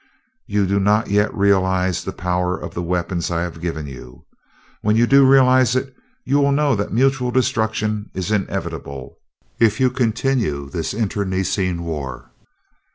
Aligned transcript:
You 0.47 0.65
do 0.65 0.79
not 0.79 1.11
yet 1.11 1.31
realize 1.31 2.03
the 2.03 2.11
power 2.11 2.57
of 2.57 2.73
the 2.73 2.81
weapons 2.81 3.29
I 3.29 3.43
have 3.43 3.61
given 3.61 3.85
you. 3.85 4.25
When 4.81 4.95
you 4.95 5.05
do 5.05 5.23
realize 5.27 5.75
it, 5.75 5.93
you 6.25 6.39
will 6.39 6.51
know 6.51 6.75
that 6.75 6.91
mutual 6.91 7.29
destruction 7.29 8.09
is 8.15 8.31
inevitable 8.31 9.19
if 9.59 9.79
you 9.79 9.91
continue 9.91 10.71
this 10.71 10.95
internecine 10.95 11.83
war. 11.83 12.31